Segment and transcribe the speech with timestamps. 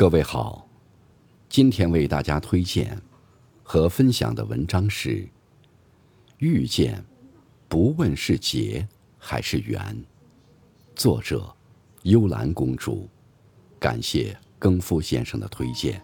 [0.00, 0.66] 各位好，
[1.50, 2.98] 今天为大家推荐
[3.62, 5.10] 和分享的文章是
[6.38, 6.96] 《遇见》，
[7.68, 10.02] 不问是劫还是缘。
[10.94, 11.54] 作者：
[12.04, 13.06] 幽兰公主。
[13.78, 16.02] 感谢更夫先生的推荐。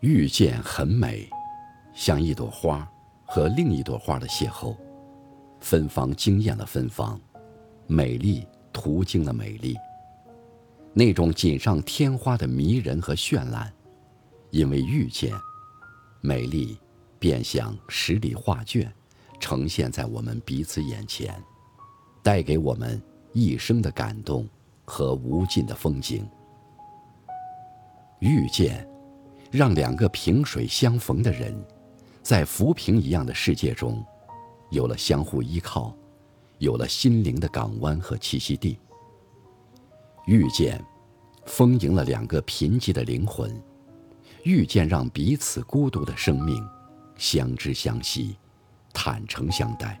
[0.00, 1.26] 遇见很美，
[1.94, 2.86] 像一朵花
[3.34, 4.76] 和另一朵花的邂逅，
[5.58, 7.18] 芬芳惊艳了芬芳，
[7.86, 9.74] 美丽途经了美丽。
[10.92, 13.72] 那种锦上添花的迷人和绚烂，
[14.50, 15.32] 因为遇见，
[16.20, 16.78] 美丽
[17.18, 18.92] 便像十里画卷，
[19.40, 21.34] 呈现在我们彼此眼前，
[22.22, 23.00] 带给我们
[23.32, 24.46] 一生的感动
[24.84, 26.28] 和无尽的风景。
[28.18, 28.86] 遇见。
[29.50, 31.54] 让两个萍水相逢的人，
[32.22, 34.04] 在浮萍一样的世界中，
[34.70, 35.92] 有了相互依靠，
[36.58, 38.78] 有了心灵的港湾和栖息地。
[40.26, 40.82] 遇见，
[41.46, 43.50] 丰盈了两个贫瘠的灵魂；
[44.44, 46.64] 遇见，让彼此孤独的生命
[47.16, 48.36] 相知相惜，
[48.92, 50.00] 坦诚相待，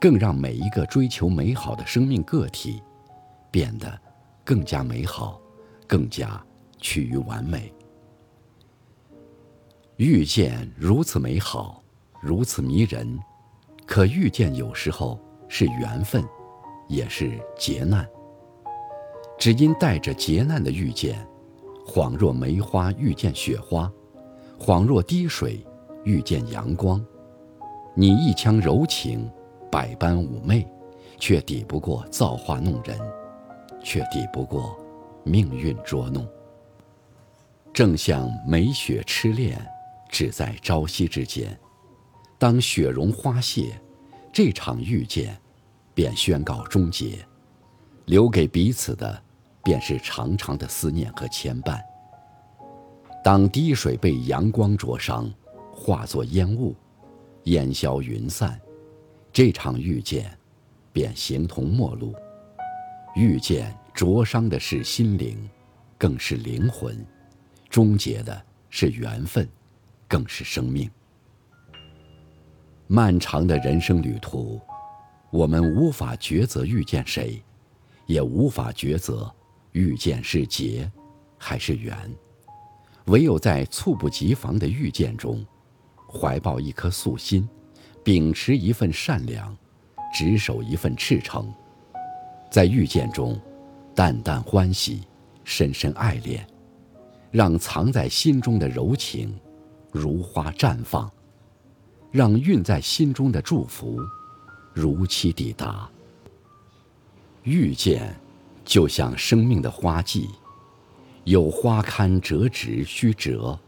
[0.00, 2.82] 更让每一个追求美好的生命个体
[3.48, 3.96] 变得
[4.44, 5.40] 更加美好，
[5.86, 6.44] 更加
[6.78, 7.72] 趋于完美。
[9.98, 11.82] 遇见如此美好，
[12.22, 13.18] 如此迷人，
[13.84, 15.18] 可遇见有时候
[15.48, 16.24] 是缘分，
[16.86, 18.08] 也是劫难。
[19.36, 21.26] 只因带着劫难的遇见，
[21.84, 23.92] 恍若梅花遇见雪花，
[24.56, 25.66] 恍若滴水
[26.04, 27.04] 遇见阳光。
[27.92, 29.28] 你一腔柔情，
[29.68, 30.64] 百般妩媚，
[31.18, 32.96] 却抵不过造化弄人，
[33.82, 34.78] 却抵不过
[35.24, 36.24] 命运捉弄。
[37.72, 39.60] 正像梅雪痴恋。
[40.08, 41.58] 只在朝夕之间，
[42.38, 43.80] 当雪融花谢，
[44.32, 45.38] 这场遇见
[45.94, 47.18] 便宣告终结，
[48.06, 49.22] 留给彼此的
[49.62, 51.80] 便是长长的思念和牵绊。
[53.22, 55.30] 当滴水被阳光灼伤，
[55.72, 56.74] 化作烟雾，
[57.44, 58.58] 烟消云散，
[59.32, 60.36] 这场遇见
[60.92, 62.14] 便形同陌路。
[63.14, 65.36] 遇见灼伤的是心灵，
[65.98, 66.94] 更是灵魂；
[67.68, 68.40] 终结的
[68.70, 69.46] 是缘分。
[70.08, 70.90] 更是生命。
[72.86, 74.58] 漫长的人生旅途，
[75.30, 77.42] 我们无法抉择遇见谁，
[78.06, 79.30] 也无法抉择
[79.72, 80.90] 遇见是劫
[81.36, 81.94] 还是缘。
[83.08, 85.44] 唯有在猝不及防的遇见中，
[86.10, 87.46] 怀抱一颗素心，
[88.02, 89.54] 秉持一份善良，
[90.14, 91.52] 执守一份赤诚，
[92.50, 93.38] 在遇见中，
[93.94, 95.02] 淡淡欢喜，
[95.44, 96.46] 深深爱恋，
[97.30, 99.38] 让藏在心中的柔情。
[99.90, 101.10] 如花绽放，
[102.10, 103.98] 让蕴在心中的祝福
[104.72, 105.88] 如期抵达。
[107.42, 108.14] 遇见，
[108.64, 110.28] 就像生命的花季，
[111.24, 113.58] 有花堪折直须折，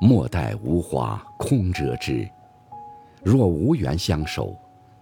[0.00, 2.26] 莫待无花空折枝。
[3.22, 4.56] 若无缘相守，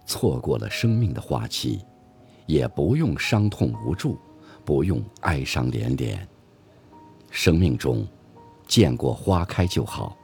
[0.05, 1.79] 错过了生命的花期，
[2.45, 4.17] 也不用伤痛无助，
[4.65, 6.27] 不用哀伤连连。
[7.29, 8.05] 生命中，
[8.67, 10.16] 见过花开就好。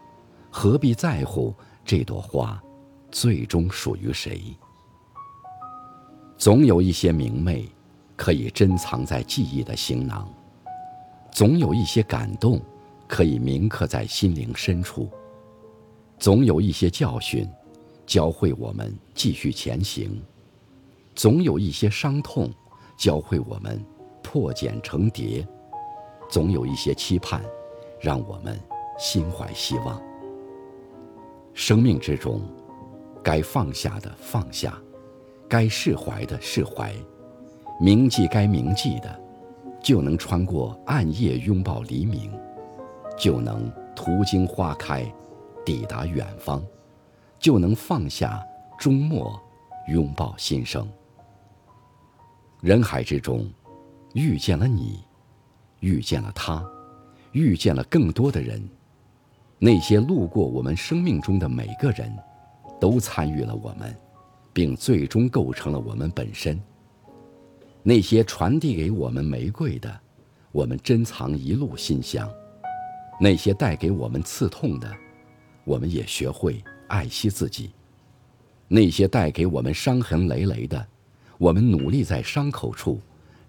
[0.56, 1.52] 何必在乎
[1.84, 2.62] 这朵花
[3.12, 4.56] 最终属于谁？
[6.38, 7.68] 总有一些明媚
[8.16, 10.32] 可以珍藏在记忆的行囊，
[11.32, 12.62] 总有一些感动
[13.08, 15.10] 可以铭刻在心灵深处，
[16.20, 17.50] 总有一些教训
[18.06, 20.22] 教会我们继续前行，
[21.16, 22.48] 总有一些伤痛
[22.96, 23.84] 教会我们
[24.22, 25.46] 破茧成蝶，
[26.30, 27.44] 总有一些期盼
[28.00, 28.58] 让我们
[29.00, 30.00] 心怀希望。
[31.54, 32.42] 生命之中，
[33.24, 34.78] 该放下的放下，
[35.48, 36.94] 该释怀的释怀，
[37.80, 39.20] 铭记该铭记的，
[39.82, 42.32] 就能穿过暗夜拥抱黎明，
[43.18, 45.06] 就能途经花开，
[45.64, 46.62] 抵达远方，
[47.40, 48.44] 就能放下
[48.80, 49.40] 终末，
[49.90, 50.88] 拥抱新生。
[52.62, 53.48] 人海之中，
[54.14, 55.04] 遇见了你，
[55.82, 56.66] 遇见了他，
[57.32, 58.68] 遇见了更多的人。
[59.66, 62.14] 那些路过我们生命中的每个人，
[62.82, 63.96] 都参与了我们，
[64.52, 66.62] 并最终构成了我们本身。
[67.82, 70.02] 那些传递给我们玫瑰的，
[70.52, 72.28] 我们珍藏一路馨香；
[73.22, 74.94] 那些带给我们刺痛的，
[75.64, 77.70] 我们也学会爱惜自己；
[78.68, 80.86] 那些带给我们伤痕累累的，
[81.38, 83.00] 我们努力在伤口处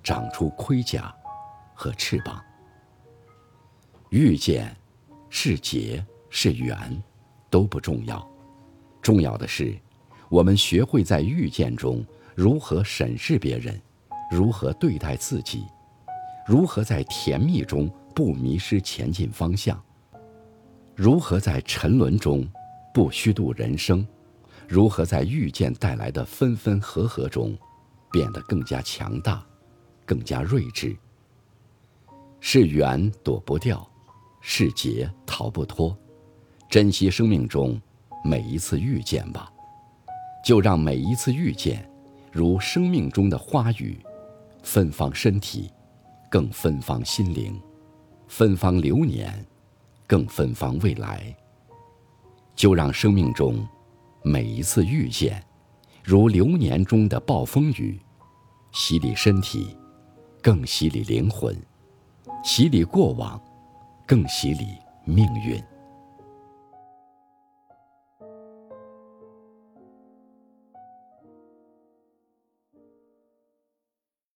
[0.00, 1.12] 长出盔甲
[1.74, 2.40] 和翅膀。
[4.10, 4.72] 遇见。
[5.36, 7.02] 是劫是缘，
[7.50, 8.24] 都不重要，
[9.02, 9.76] 重要的是，
[10.28, 13.78] 我们学会在遇见中如何审视别人，
[14.30, 15.64] 如何对待自己，
[16.46, 19.82] 如何在甜蜜中不迷失前进方向，
[20.94, 22.48] 如何在沉沦中
[22.94, 24.06] 不虚度人生，
[24.68, 27.58] 如何在遇见带来的分分合合中
[28.12, 29.44] 变得更加强大，
[30.06, 30.96] 更加睿智。
[32.38, 33.84] 是缘躲不掉，
[34.46, 35.96] 是劫逃不脱。
[36.68, 37.80] 珍惜生命中
[38.22, 39.50] 每一次遇见吧，
[40.44, 41.88] 就让每一次遇见，
[42.30, 43.98] 如生命中的花语，
[44.62, 45.70] 芬芳身体，
[46.30, 47.58] 更芬芳心灵，
[48.28, 49.44] 芬芳流年，
[50.06, 51.34] 更芬芳未来。
[52.54, 53.66] 就让生命中
[54.22, 55.42] 每一次遇见，
[56.02, 57.98] 如流年中的暴风雨，
[58.72, 59.74] 洗礼身体，
[60.42, 61.56] 更洗礼灵魂。
[62.44, 63.40] 洗礼过往，
[64.06, 65.73] 更洗礼命运。